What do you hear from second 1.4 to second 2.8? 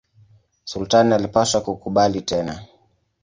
kukubali tena.